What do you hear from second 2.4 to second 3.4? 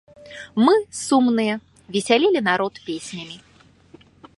народ песнямі.